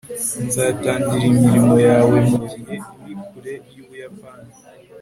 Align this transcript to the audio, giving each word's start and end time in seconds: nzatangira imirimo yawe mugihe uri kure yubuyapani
nzatangira 0.47 1.25
imirimo 1.31 1.75
yawe 1.87 2.15
mugihe 2.29 2.73
uri 3.07 3.13
kure 3.27 3.53
yubuyapani 3.75 4.49